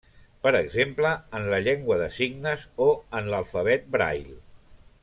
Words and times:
Per 0.45 0.53
exemple 0.59 1.11
en 1.41 1.45
la 1.51 1.59
llengua 1.67 1.99
de 2.01 2.09
signes 2.17 2.65
o 2.89 2.89
en 3.21 3.31
l'alfabet 3.35 3.89
braille. 3.99 4.41